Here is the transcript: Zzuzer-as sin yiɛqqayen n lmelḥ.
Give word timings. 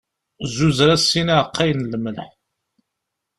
Zzuzer-as 0.49 1.03
sin 1.11 1.27
yiɛqqayen 1.33 1.79
n 1.83 1.89
lmelḥ. 1.93 2.29